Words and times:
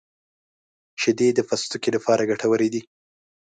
•شیدې 1.01 1.27
د 1.33 1.39
پوستکي 1.47 1.89
لپاره 1.95 2.27
ګټورې 2.31 2.67
دي. 2.73 2.81